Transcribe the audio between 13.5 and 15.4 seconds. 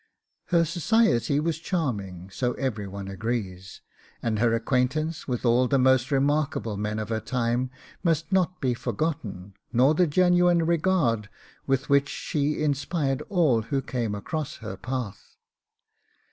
who came across her path.